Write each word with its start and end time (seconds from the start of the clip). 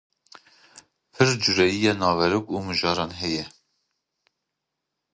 Pircûreyiya 1.13 1.93
naverok 2.01 2.47
û 2.55 2.57
mijaran 2.67 3.11
heye? 3.19 3.45